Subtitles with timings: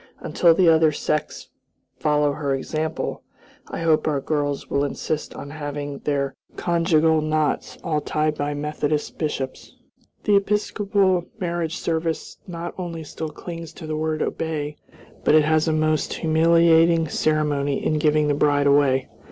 [0.19, 1.49] Until the other sects
[1.95, 3.21] follow her example,
[3.69, 9.19] I hope our girls will insist on having their conjugal knots all tied by Methodist
[9.19, 9.75] bishops.
[10.23, 14.75] The Episcopal marriage service not only still clings to the word "obey,"
[15.23, 19.07] but it has a most humiliating ceremony in giving the bride away.